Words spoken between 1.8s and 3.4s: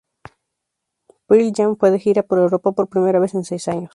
de gira por Europa por primera vez